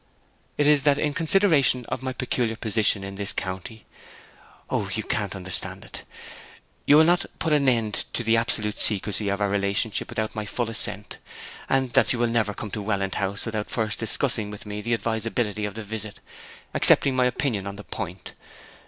[0.57, 3.85] 'It is that, in consideration of my peculiar position in this county,
[4.71, 6.05] O, you can't understand it!
[6.87, 10.43] you will not put an end to the absolute secrecy of our relationship without my
[10.43, 11.19] full assent.
[11.69, 14.95] Also, that you will never come to Welland House without first discussing with me the
[14.95, 16.19] advisability of the visit,
[16.73, 18.33] accepting my opinion on the point.